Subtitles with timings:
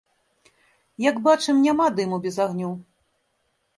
[1.09, 2.71] Як бачым, няма дыму без агню.